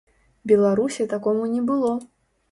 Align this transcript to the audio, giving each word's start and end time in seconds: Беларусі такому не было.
Беларусі 0.51 1.05
такому 1.11 1.43
не 1.51 1.61
было. 1.69 1.91